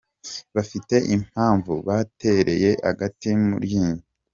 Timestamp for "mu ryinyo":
3.47-4.03